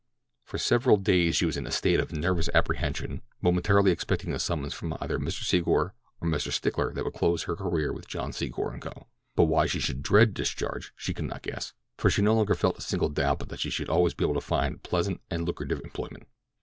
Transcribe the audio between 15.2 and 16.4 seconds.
and lucrative employment.